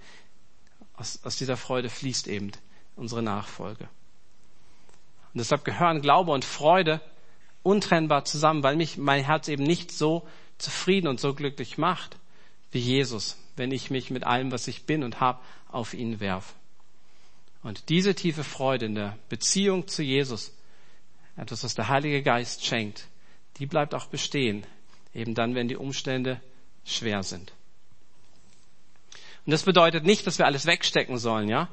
aus, 0.96 1.20
aus 1.24 1.38
dieser 1.38 1.58
Freude 1.58 1.90
fließt 1.90 2.28
eben 2.28 2.52
unsere 2.96 3.22
Nachfolge. 3.22 3.88
Und 5.34 5.40
deshalb 5.40 5.64
gehören 5.66 6.02
Glaube 6.02 6.32
und 6.32 6.46
Freude 6.46 7.02
untrennbar 7.64 8.26
zusammen, 8.26 8.64
weil 8.64 8.76
mich 8.76 8.98
mein 8.98 9.24
Herz 9.24 9.48
eben 9.48 9.64
nicht 9.64 9.92
so 9.92 10.28
zufrieden 10.58 11.08
und 11.08 11.20
so 11.20 11.34
glücklich 11.34 11.78
macht 11.78 12.18
wie 12.72 12.80
Jesus, 12.80 13.38
wenn 13.56 13.72
ich 13.72 13.92
mich 13.92 14.10
mit 14.10 14.24
allem, 14.24 14.52
was 14.52 14.68
ich 14.68 14.86
bin 14.86 15.04
und 15.04 15.20
habe, 15.20 15.40
auf 15.70 15.94
ihn 15.94 16.20
werfe. 16.20 16.54
Und 17.64 17.90
diese 17.90 18.16
tiefe 18.16 18.44
Freude 18.44 18.86
in 18.86 18.96
der 18.96 19.18
Beziehung 19.30 19.88
zu 19.88 20.04
Jesus, 20.04 20.54
etwas, 21.36 21.64
was 21.64 21.76
der 21.76 21.90
Heilige 21.90 22.24
Geist 22.24 22.66
schenkt, 22.66 23.08
die 23.58 23.66
bleibt 23.66 23.94
auch 23.94 24.08
bestehen, 24.08 24.66
eben 25.18 25.34
dann, 25.34 25.56
wenn 25.56 25.68
die 25.68 25.76
Umstände 25.76 26.40
schwer 26.86 27.24
sind. 27.24 27.52
Und 29.46 29.52
das 29.52 29.64
bedeutet 29.64 30.04
nicht, 30.06 30.28
dass 30.28 30.38
wir 30.38 30.46
alles 30.46 30.66
wegstecken 30.66 31.18
sollen, 31.18 31.50
ja? 31.50 31.70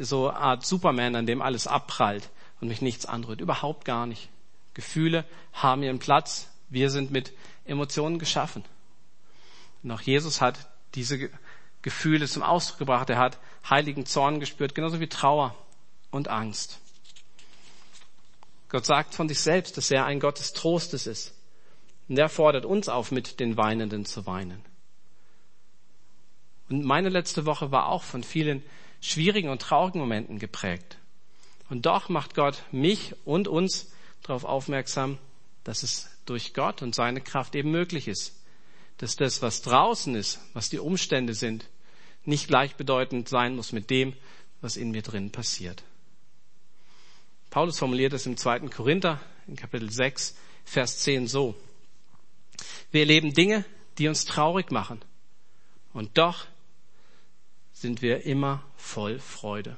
So 0.00 0.28
eine 0.28 0.38
Art 0.38 0.66
Superman, 0.66 1.14
an 1.14 1.26
dem 1.26 1.42
alles 1.42 1.66
abprallt 1.66 2.30
und 2.60 2.68
mich 2.68 2.82
nichts 2.82 3.06
anrührt. 3.06 3.40
Überhaupt 3.40 3.84
gar 3.84 4.06
nicht. 4.06 4.28
Gefühle 4.74 5.24
haben 5.52 5.82
ihren 5.82 5.98
Platz. 5.98 6.48
Wir 6.70 6.90
sind 6.90 7.10
mit 7.10 7.32
Emotionen 7.66 8.18
geschaffen. 8.18 8.64
Und 9.82 9.90
auch 9.90 10.00
Jesus 10.00 10.40
hat 10.40 10.70
diese 10.94 11.30
Gefühle 11.82 12.26
zum 12.26 12.42
Ausdruck 12.42 12.78
gebracht. 12.78 13.10
Er 13.10 13.18
hat 13.18 13.38
heiligen 13.68 14.06
Zorn 14.06 14.40
gespürt, 14.40 14.74
genauso 14.74 15.00
wie 15.00 15.08
Trauer 15.08 15.54
und 16.10 16.28
Angst. 16.28 16.78
Gott 18.70 18.86
sagt 18.86 19.14
von 19.14 19.28
sich 19.28 19.40
selbst, 19.40 19.76
dass 19.76 19.90
er 19.90 20.06
ein 20.06 20.18
Gott 20.18 20.38
des 20.38 20.54
Trostes 20.54 21.06
ist. 21.06 21.34
Und 22.08 22.18
er 22.18 22.28
fordert 22.28 22.64
uns 22.64 22.88
auf, 22.88 23.10
mit 23.10 23.40
den 23.40 23.56
Weinenden 23.56 24.04
zu 24.04 24.26
weinen. 24.26 24.62
Und 26.68 26.84
meine 26.84 27.08
letzte 27.08 27.46
Woche 27.46 27.70
war 27.70 27.88
auch 27.88 28.02
von 28.02 28.24
vielen 28.24 28.62
schwierigen 29.00 29.48
und 29.48 29.62
traurigen 29.62 30.00
Momenten 30.00 30.38
geprägt. 30.38 30.96
Und 31.68 31.86
doch 31.86 32.08
macht 32.08 32.34
Gott 32.34 32.62
mich 32.70 33.14
und 33.24 33.48
uns 33.48 33.92
darauf 34.22 34.44
aufmerksam, 34.44 35.18
dass 35.64 35.82
es 35.82 36.10
durch 36.26 36.54
Gott 36.54 36.82
und 36.82 36.94
seine 36.94 37.20
Kraft 37.20 37.54
eben 37.54 37.70
möglich 37.70 38.08
ist, 38.08 38.42
dass 38.98 39.16
das, 39.16 39.42
was 39.42 39.62
draußen 39.62 40.14
ist, 40.14 40.40
was 40.52 40.70
die 40.70 40.78
Umstände 40.78 41.34
sind, 41.34 41.68
nicht 42.24 42.46
gleichbedeutend 42.48 43.28
sein 43.28 43.56
muss 43.56 43.72
mit 43.72 43.90
dem, 43.90 44.14
was 44.60 44.76
in 44.76 44.92
mir 44.92 45.02
drin 45.02 45.32
passiert. 45.32 45.82
Paulus 47.50 47.78
formuliert 47.78 48.12
es 48.12 48.26
im 48.26 48.36
zweiten 48.36 48.70
Korinther 48.70 49.20
in 49.46 49.56
Kapitel 49.56 49.90
6, 49.90 50.36
Vers 50.64 50.98
10 51.00 51.26
so. 51.26 51.54
Wir 52.92 53.00
erleben 53.00 53.32
Dinge, 53.32 53.64
die 53.98 54.06
uns 54.06 54.24
traurig 54.26 54.70
machen. 54.70 55.00
Und 55.92 56.16
doch 56.18 56.46
sind 57.72 58.02
wir 58.02 58.24
immer 58.24 58.62
voll 58.76 59.18
Freude. 59.18 59.76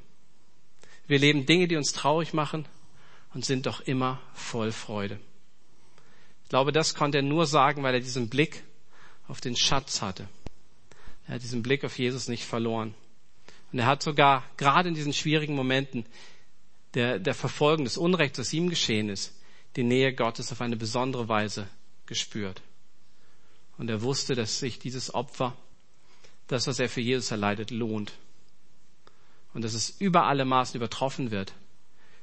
Wir 1.06 1.16
erleben 1.16 1.46
Dinge, 1.46 1.68
die 1.68 1.76
uns 1.76 1.92
traurig 1.92 2.34
machen 2.34 2.66
und 3.32 3.44
sind 3.44 3.66
doch 3.66 3.80
immer 3.80 4.20
voll 4.34 4.72
Freude. 4.72 5.18
Ich 6.42 6.48
glaube, 6.48 6.72
das 6.72 6.94
konnte 6.94 7.18
er 7.18 7.22
nur 7.22 7.46
sagen, 7.46 7.82
weil 7.82 7.94
er 7.94 8.00
diesen 8.00 8.28
Blick 8.28 8.62
auf 9.28 9.40
den 9.40 9.56
Schatz 9.56 10.02
hatte. 10.02 10.28
Er 11.26 11.36
hat 11.36 11.42
diesen 11.42 11.62
Blick 11.62 11.84
auf 11.84 11.98
Jesus 11.98 12.28
nicht 12.28 12.44
verloren. 12.44 12.94
Und 13.72 13.78
er 13.78 13.86
hat 13.86 14.02
sogar 14.02 14.44
gerade 14.56 14.88
in 14.88 14.94
diesen 14.94 15.12
schwierigen 15.12 15.54
Momenten 15.54 16.04
der, 16.94 17.18
der 17.18 17.34
Verfolgung 17.34 17.84
des 17.84 17.96
Unrechts, 17.96 18.36
das 18.36 18.52
ihm 18.52 18.68
geschehen 18.68 19.08
ist, 19.08 19.34
die 19.76 19.82
Nähe 19.82 20.14
Gottes 20.14 20.52
auf 20.52 20.60
eine 20.60 20.76
besondere 20.76 21.28
Weise 21.28 21.68
gespürt. 22.06 22.62
Und 23.78 23.90
er 23.90 24.02
wusste, 24.02 24.34
dass 24.34 24.58
sich 24.58 24.78
dieses 24.78 25.14
Opfer, 25.14 25.56
das, 26.46 26.66
was 26.66 26.78
er 26.78 26.88
für 26.88 27.00
Jesus 27.00 27.30
erleidet, 27.30 27.70
lohnt. 27.70 28.12
Und 29.52 29.62
dass 29.62 29.74
es 29.74 29.90
über 30.00 30.24
alle 30.24 30.44
Maßen 30.44 30.76
übertroffen 30.76 31.30
wird 31.30 31.54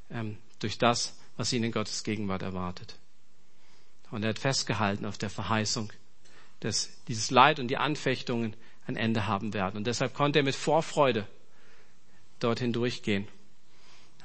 ähm, 0.09 0.37
durch 0.59 0.77
das, 0.77 1.17
was 1.37 1.53
ihn 1.53 1.63
in 1.63 1.71
Gottes 1.71 2.03
Gegenwart 2.03 2.41
erwartet. 2.41 2.97
Und 4.11 4.23
er 4.23 4.29
hat 4.29 4.39
festgehalten 4.39 5.05
auf 5.05 5.17
der 5.17 5.29
Verheißung, 5.29 5.91
dass 6.59 6.89
dieses 7.07 7.31
Leid 7.31 7.59
und 7.59 7.69
die 7.69 7.77
Anfechtungen 7.77 8.55
ein 8.85 8.97
Ende 8.97 9.27
haben 9.27 9.53
werden. 9.53 9.77
Und 9.77 9.87
deshalb 9.87 10.13
konnte 10.13 10.39
er 10.39 10.43
mit 10.43 10.55
Vorfreude 10.55 11.27
dorthin 12.39 12.73
durchgehen. 12.73 13.27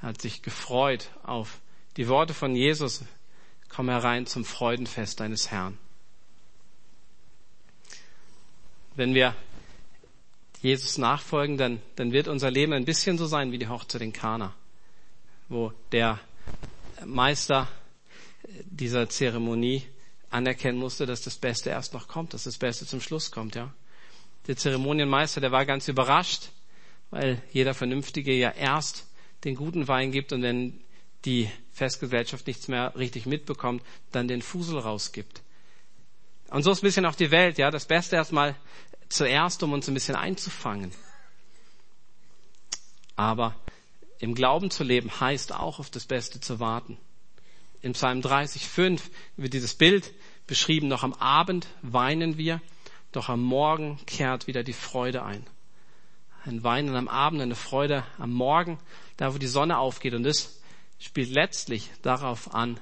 Er 0.02 0.09
hat 0.09 0.21
sich 0.21 0.42
gefreut 0.42 1.11
auf 1.23 1.61
die 1.97 2.09
Worte 2.09 2.35
von 2.35 2.54
Jesus. 2.54 3.04
Komm 3.68 3.88
herein 3.88 4.26
zum 4.26 4.45
Freudenfest 4.45 5.21
deines 5.21 5.50
Herrn. 5.50 5.78
Wenn 8.97 9.15
wir 9.15 9.35
Jesus 10.62 10.99
nachfolgen, 10.99 11.57
dann, 11.57 11.81
dann 11.97 12.12
wird 12.12 12.29
unser 12.29 12.50
Leben 12.50 12.73
ein 12.73 12.85
bisschen 12.85 13.19
so 13.19 13.26
sein 13.26 13.53
wie 13.53 13.59
die 13.59 13.69
Hochzeit 13.69 14.03
in 14.03 14.12
Kana, 14.12 14.55
wo 15.49 15.73
der 15.93 16.19
Meister 17.05 17.69
dieser 18.65 19.09
Zeremonie 19.09 19.85
anerkennen 20.31 20.79
musste, 20.79 21.07
dass 21.07 21.23
das 21.23 21.37
Beste 21.37 21.71
erst 21.71 21.93
noch 21.93 22.09
kommt, 22.09 22.35
dass 22.35 22.45
das 22.45 22.57
Beste 22.57 22.87
zum 22.87 23.00
Schluss 23.00 23.31
kommt, 23.31 23.55
ja 23.55 23.73
der 24.47 24.57
Zeremonienmeister, 24.57 25.41
der 25.41 25.53
war 25.53 25.67
ganz 25.67 25.88
überrascht, 25.88 26.50
weil 27.11 27.43
jeder 27.53 27.75
Vernünftige 27.75 28.33
ja 28.33 28.50
erst 28.50 29.07
den 29.45 29.55
guten 29.55 29.88
Wein 29.88 30.12
gibt 30.12 30.33
und 30.33 30.43
wenn 30.43 30.81
die 31.25 31.50
Festgesellschaft 31.73 32.47
nichts 32.47 32.69
mehr 32.69 32.95
richtig 32.97 33.26
mitbekommt, 33.26 33.83
dann 34.12 34.29
den 34.29 34.43
Fusel 34.43 34.79
rausgibt. 34.79 35.43
Und 36.50 36.62
so 36.62 36.71
ist 36.71 36.83
ein 36.83 36.87
bisschen 36.87 37.07
auch 37.07 37.17
die 37.17 37.33
Welt, 37.33 37.59
ja, 37.59 37.71
das 37.71 37.87
Beste 37.87 38.17
erstmal 38.17 38.55
zuerst, 39.08 39.62
um 39.62 39.72
uns 39.72 39.88
ein 39.88 39.94
bisschen 39.94 40.16
einzufangen. 40.16 40.92
Aber 43.16 43.54
im 44.18 44.34
Glauben 44.34 44.70
zu 44.70 44.84
leben 44.84 45.10
heißt 45.20 45.52
auch 45.52 45.78
auf 45.78 45.90
das 45.90 46.06
Beste 46.06 46.40
zu 46.40 46.60
warten. 46.60 46.98
In 47.82 47.92
Psalm 47.92 48.22
30, 48.22 48.66
5 48.66 49.10
wird 49.36 49.52
dieses 49.52 49.75
Bild 49.75 50.12
beschrieben, 50.46 50.88
noch 50.88 51.02
am 51.02 51.12
Abend 51.14 51.66
weinen 51.82 52.38
wir, 52.38 52.60
doch 53.12 53.28
am 53.28 53.42
Morgen 53.42 53.98
kehrt 54.06 54.46
wieder 54.46 54.62
die 54.62 54.72
Freude 54.72 55.22
ein. 55.25 55.46
Ein 56.44 56.62
Weinen 56.62 56.94
am 56.94 57.08
Abend, 57.08 57.42
eine 57.42 57.56
Freude 57.56 58.04
am 58.18 58.32
Morgen, 58.32 58.78
da 59.16 59.34
wo 59.34 59.38
die 59.38 59.46
Sonne 59.46 59.78
aufgeht. 59.78 60.14
Und 60.14 60.22
das 60.22 60.60
spielt 60.98 61.30
letztlich 61.30 61.90
darauf 62.02 62.54
an, 62.54 62.78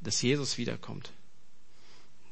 dass 0.00 0.22
Jesus 0.22 0.58
wiederkommt. 0.58 1.12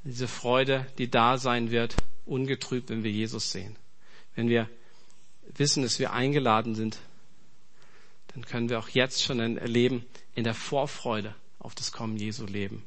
Diese 0.05 0.29
Freude, 0.29 0.87
die 0.99 1.11
da 1.11 1.37
sein 1.37 1.71
wird, 1.71 1.97
ungetrübt, 2.27 2.91
wenn 2.91 3.05
wir 3.05 3.11
Jesus 3.11 3.53
sehen. 3.53 3.77
Wenn 4.35 4.49
wir 4.49 4.69
wissen, 5.57 5.83
dass 5.83 5.99
wir 5.99 6.13
eingeladen 6.13 6.75
sind, 6.75 6.99
dann 8.29 8.45
können 8.45 8.69
wir 8.69 8.79
auch 8.79 8.89
jetzt 8.89 9.23
schon 9.23 9.41
erleben, 9.57 10.05
in 10.35 10.45
der 10.45 10.55
Vorfreude 10.55 11.35
auf 11.59 11.75
das 11.75 11.93
Kommen 11.93 12.17
Jesu 12.17 12.45
leben. 12.45 12.85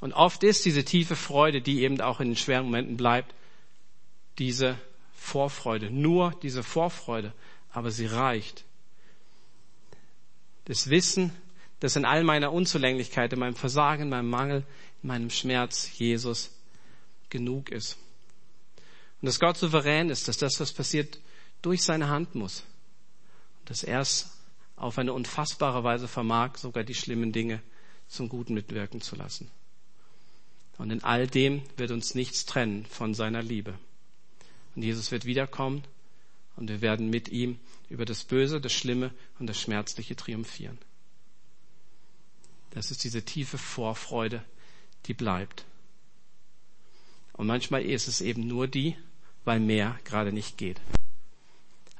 Und 0.00 0.12
oft 0.12 0.42
ist 0.42 0.64
diese 0.64 0.84
tiefe 0.84 1.16
Freude, 1.16 1.60
die 1.60 1.82
eben 1.82 2.00
auch 2.00 2.20
in 2.20 2.28
den 2.28 2.36
schweren 2.36 2.64
Momenten 2.66 2.96
bleibt, 2.96 3.34
diese 4.38 4.78
Vorfreude, 5.14 5.90
nur 5.90 6.32
diese 6.42 6.62
Vorfreude, 6.62 7.32
aber 7.72 7.90
sie 7.90 8.06
reicht. 8.06 8.64
Das 10.64 10.90
Wissen, 10.90 11.32
dass 11.80 11.96
in 11.96 12.04
all 12.04 12.24
meiner 12.24 12.52
Unzulänglichkeit, 12.52 13.32
in 13.32 13.38
meinem 13.38 13.56
Versagen, 13.56 14.04
in 14.04 14.08
meinem 14.08 14.30
Mangel, 14.30 14.64
in 15.02 15.08
meinem 15.08 15.30
Schmerz 15.30 15.90
Jesus 15.98 16.50
genug 17.30 17.70
ist. 17.70 17.96
Und 19.20 19.26
dass 19.26 19.40
Gott 19.40 19.56
souverän 19.56 20.10
ist, 20.10 20.28
dass 20.28 20.38
das, 20.38 20.60
was 20.60 20.72
passiert, 20.72 21.18
durch 21.62 21.82
seine 21.82 22.08
Hand 22.08 22.34
muss. 22.34 22.62
Und 23.60 23.70
dass 23.70 23.82
er 23.82 24.00
es 24.00 24.30
auf 24.76 24.98
eine 24.98 25.12
unfassbare 25.12 25.82
Weise 25.82 26.06
vermag, 26.06 26.56
sogar 26.56 26.84
die 26.84 26.94
schlimmen 26.94 27.32
Dinge 27.32 27.60
zum 28.06 28.28
Guten 28.28 28.54
mitwirken 28.54 29.00
zu 29.00 29.16
lassen. 29.16 29.50
Und 30.78 30.90
in 30.90 31.02
all 31.02 31.26
dem 31.26 31.62
wird 31.76 31.90
uns 31.90 32.14
nichts 32.14 32.46
trennen 32.46 32.86
von 32.86 33.12
seiner 33.12 33.42
Liebe. 33.42 33.76
Und 34.76 34.82
Jesus 34.82 35.10
wird 35.10 35.24
wiederkommen 35.24 35.82
und 36.54 36.68
wir 36.68 36.80
werden 36.80 37.10
mit 37.10 37.28
ihm 37.28 37.58
über 37.88 38.04
das 38.04 38.22
Böse, 38.22 38.60
das 38.60 38.72
Schlimme 38.72 39.12
und 39.40 39.48
das 39.48 39.60
Schmerzliche 39.60 40.14
triumphieren. 40.14 40.78
Das 42.70 42.92
ist 42.92 43.02
diese 43.02 43.24
tiefe 43.24 43.58
Vorfreude, 43.58 44.44
die 45.06 45.14
bleibt. 45.14 45.64
Und 47.38 47.46
manchmal 47.46 47.82
ist 47.82 48.08
es 48.08 48.20
eben 48.20 48.46
nur 48.46 48.66
die, 48.66 48.96
weil 49.44 49.60
mehr 49.60 49.98
gerade 50.04 50.32
nicht 50.32 50.58
geht. 50.58 50.80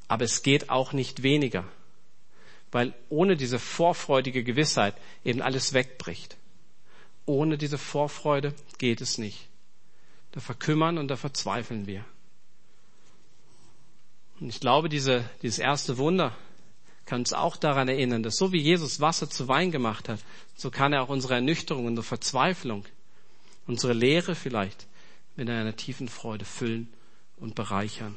Aber 0.09 0.25
es 0.25 0.43
geht 0.43 0.69
auch 0.69 0.93
nicht 0.93 1.23
weniger, 1.23 1.65
weil 2.73 2.93
ohne 3.09 3.37
diese 3.37 3.61
vorfreudige 3.61 4.43
Gewissheit 4.43 4.97
eben 5.25 5.41
alles 5.41 5.73
wegbricht. 5.73 6.37
Ohne 7.25 7.57
diese 7.57 7.79
Vorfreude 7.79 8.53
geht 8.79 9.01
es 9.01 9.17
nicht. 9.17 9.47
Da 10.33 10.41
verkümmern 10.41 10.99
und 10.99 11.09
da 11.09 11.17
verzweifeln 11.17 11.87
wir. 11.87 12.05
Und 14.41 14.49
ich 14.49 14.61
glaube, 14.61 14.89
diese, 14.89 15.29
dieses 15.43 15.61
erste 15.61 15.99
Wunder 15.99 16.37
kann 17.07 17.21
uns 17.21 17.33
auch 17.33 17.57
daran 17.57 17.89
erinnern, 17.89 18.25
dass 18.25 18.37
so 18.37 18.53
wie 18.53 18.61
Jesus 18.61 19.01
Wasser 19.01 19.31
zu 19.31 19.47
Wein 19.47 19.71
gemacht 19.71 20.09
hat, 20.09 20.21
so 20.57 20.71
kann 20.71 20.93
er 20.93 21.03
auch 21.03 21.09
unsere 21.09 21.35
Ernüchterung, 21.35 21.87
unsere 21.87 22.05
Verzweiflung, 22.05 22.85
unsere 23.67 23.93
Leere 23.93 24.35
vielleicht 24.35 24.89
mit 25.39 25.49
einer 25.49 25.77
tiefen 25.77 26.09
Freude 26.09 26.45
füllen 26.45 26.93
und 27.37 27.55
bereichern. 27.55 28.17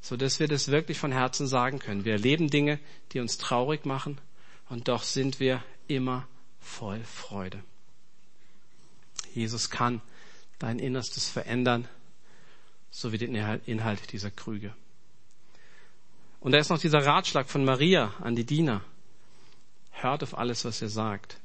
So 0.00 0.16
dass 0.16 0.40
wir 0.40 0.48
das 0.48 0.68
wirklich 0.68 0.98
von 0.98 1.12
Herzen 1.12 1.46
sagen 1.46 1.78
können. 1.78 2.04
Wir 2.04 2.12
erleben 2.12 2.50
Dinge, 2.50 2.80
die 3.12 3.20
uns 3.20 3.38
traurig 3.38 3.86
machen 3.86 4.20
und 4.68 4.88
doch 4.88 5.04
sind 5.04 5.38
wir 5.38 5.62
immer 5.86 6.26
voll 6.60 7.02
Freude. 7.04 7.62
Jesus 9.32 9.70
kann 9.70 10.02
dein 10.58 10.80
Innerstes 10.80 11.28
verändern, 11.28 11.86
so 12.90 13.12
wie 13.12 13.18
den 13.18 13.34
Inhalt 13.34 14.12
dieser 14.12 14.32
Krüge. 14.32 14.74
Und 16.40 16.52
da 16.52 16.58
ist 16.58 16.70
noch 16.70 16.80
dieser 16.80 17.06
Ratschlag 17.06 17.48
von 17.48 17.64
Maria 17.64 18.14
an 18.20 18.34
die 18.34 18.44
Diener. 18.44 18.82
Hört 19.92 20.24
auf 20.24 20.36
alles, 20.36 20.64
was 20.64 20.82
er 20.82 20.88
sagt. 20.88 21.38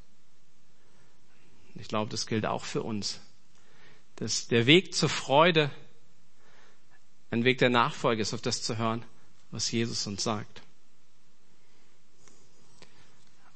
Ich 1.75 1.87
glaube, 1.87 2.09
das 2.09 2.25
gilt 2.25 2.45
auch 2.45 2.65
für 2.65 2.81
uns. 2.81 3.19
Dass 4.23 4.47
der 4.47 4.67
Weg 4.67 4.95
zur 4.95 5.09
Freude 5.09 5.69
ein 7.29 7.43
Weg 7.43 7.57
der 7.57 7.69
Nachfolge 7.69 8.21
ist, 8.21 8.33
auf 8.33 8.41
das 8.41 8.61
zu 8.61 8.77
hören, 8.77 9.03
was 9.51 9.69
Jesus 9.69 10.07
uns 10.07 10.23
sagt. 10.23 10.61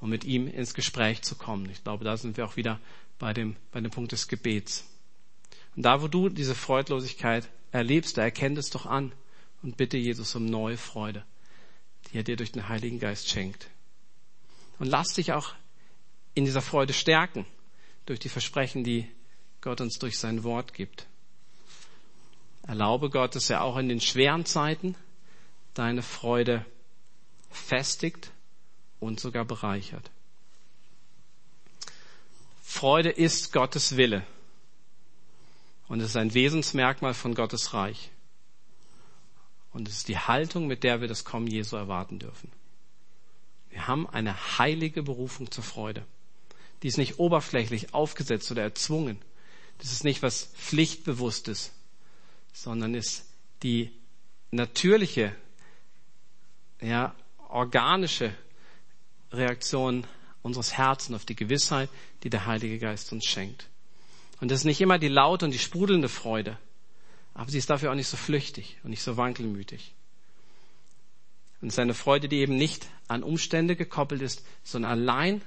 Und 0.02 0.10
mit 0.10 0.26
ihm 0.26 0.46
ins 0.46 0.74
Gespräch 0.74 1.22
zu 1.22 1.36
kommen. 1.36 1.70
Ich 1.70 1.86
glaube, 1.86 2.04
da 2.04 2.18
sind 2.18 2.36
wir 2.36 2.46
auch 2.46 2.58
wieder 2.58 2.82
bei 3.18 3.32
dem, 3.32 3.56
bei 3.72 3.80
dem 3.80 3.92
Punkt 3.92 4.12
des 4.12 4.28
Gebets. 4.28 4.84
Und 5.78 5.84
da, 5.84 6.02
wo 6.02 6.10
du 6.10 6.28
diese 6.28 6.54
Freudlosigkeit 6.54 7.48
erlebst, 7.72 8.18
da 8.18 8.24
erkennt 8.24 8.58
es 8.58 8.70
doch 8.70 8.86
an 8.86 9.14
und 9.62 9.78
bitte 9.78 9.96
Jesus 9.96 10.36
um 10.36 10.44
neue 10.44 10.76
Freude, 10.76 11.24
die 12.12 12.18
er 12.18 12.24
dir 12.24 12.36
durch 12.36 12.52
den 12.52 12.68
Heiligen 12.68 13.00
Geist 13.00 13.30
schenkt. 13.30 13.70
Und 14.80 14.88
lass 14.88 15.14
dich 15.14 15.32
auch 15.32 15.54
in 16.34 16.44
dieser 16.44 16.62
Freude 16.62 16.92
stärken 16.92 17.46
durch 18.06 18.20
die 18.20 18.28
Versprechen, 18.28 18.84
die 18.84 19.10
Gott 19.62 19.82
uns 19.82 20.00
durch 20.00 20.18
sein 20.18 20.44
Wort 20.44 20.74
gibt. 20.74 21.08
Erlaube 22.64 23.10
Gott, 23.10 23.36
dass 23.36 23.50
er 23.50 23.62
auch 23.62 23.78
in 23.78 23.90
den 23.90 24.02
schweren 24.02 24.46
Zeiten 24.46 24.96
deine 25.74 26.02
Freude 26.02 26.66
festigt 27.50 28.32
und 29.00 29.20
sogar 29.20 29.46
bereichert. 29.46 30.12
Freude 32.62 33.10
ist 33.10 33.54
Gottes 33.54 33.96
Wille 33.96 34.24
und 35.88 36.02
es 36.02 36.10
ist 36.10 36.18
ein 36.18 36.34
Wesensmerkmal 36.34 37.14
von 37.14 37.34
Gottes 37.34 37.74
Reich. 37.74 38.12
Und 39.72 39.88
es 39.88 39.98
ist 39.98 40.08
die 40.08 40.18
Haltung, 40.18 40.68
mit 40.68 40.84
der 40.84 41.02
wir 41.02 41.08
das 41.08 41.24
Kommen 41.24 41.48
Jesu 41.48 41.76
erwarten 41.76 42.20
dürfen. 42.20 42.52
Wir 43.70 43.88
haben 43.88 44.10
eine 44.10 44.58
heilige 44.58 45.04
Berufung 45.04 45.52
zur 45.52 45.64
Freude. 45.64 46.06
Die 46.84 46.88
ist 46.88 46.98
nicht 46.98 47.20
oberflächlich 47.20 47.94
aufgesetzt 47.94 48.52
oder 48.52 48.64
erzwungen. 48.64 49.20
Das 49.80 49.92
ist 49.92 50.04
nicht 50.04 50.22
was 50.24 50.46
Pflichtbewusstes, 50.56 51.72
sondern 52.54 52.96
ist 52.96 53.26
die 53.64 53.92
natürliche, 54.52 55.36
ja, 56.82 57.16
organische 57.50 58.34
Reaktion 59.32 60.06
unseres 60.42 60.74
Herzens 60.78 61.16
auf 61.16 61.26
die 61.26 61.36
Gewissheit, 61.36 61.90
die 62.24 62.30
der 62.30 62.46
Heilige 62.46 62.80
Geist 62.80 63.12
uns 63.12 63.26
schenkt. 63.26 63.68
Und 64.40 64.52
das 64.52 64.60
ist 64.60 64.66
nicht 64.66 64.82
immer 64.82 65.00
die 65.00 65.08
laute 65.08 65.46
und 65.46 65.52
die 65.52 65.60
sprudelnde 65.60 66.10
Freude, 66.10 66.58
aber 67.34 67.52
sie 67.52 67.58
ist 67.58 67.70
dafür 67.70 67.92
auch 67.92 67.96
nicht 67.96 68.08
so 68.08 68.18
flüchtig 68.18 68.78
und 68.84 68.92
nicht 68.92 69.04
so 69.04 69.18
wankelmütig. 69.18 69.94
Und 71.62 71.70
es 71.70 71.76
ist 71.76 71.80
eine 71.80 71.94
Freude, 71.94 72.28
die 72.28 72.38
eben 72.38 72.56
nicht 72.56 72.88
an 73.08 73.24
Umstände 73.24 73.76
gekoppelt 73.76 74.22
ist, 74.22 74.46
sondern 74.64 74.92
allein, 74.92 75.42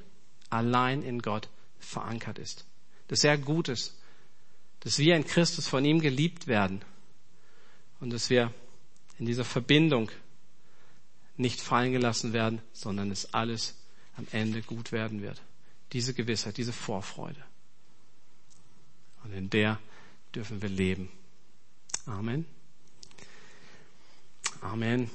allein 0.50 1.02
in 1.02 1.20
Gott 1.20 1.48
verankert 1.78 2.38
ist. 2.38 2.66
Das 3.08 3.20
sehr 3.20 3.38
gut 3.38 3.68
ist, 3.68 3.96
dass 4.80 4.98
wir 4.98 5.16
in 5.16 5.24
Christus 5.26 5.66
von 5.66 5.84
ihm 5.84 6.00
geliebt 6.00 6.46
werden 6.46 6.82
und 8.00 8.10
dass 8.10 8.30
wir 8.30 8.52
in 9.18 9.26
dieser 9.26 9.44
Verbindung 9.44 10.10
nicht 11.36 11.60
fallen 11.60 11.92
gelassen 11.92 12.32
werden, 12.32 12.60
sondern 12.72 13.10
es 13.10 13.32
alles 13.34 13.74
am 14.16 14.26
Ende 14.32 14.62
gut 14.62 14.92
werden 14.92 15.22
wird. 15.22 15.40
Diese 15.92 16.14
Gewissheit, 16.14 16.56
diese 16.56 16.72
Vorfreude. 16.72 17.42
Und 19.24 19.32
in 19.32 19.50
der 19.50 19.78
dürfen 20.34 20.62
wir 20.62 20.68
leben. 20.68 21.10
Amen. 22.06 22.46
Amen. 24.60 25.10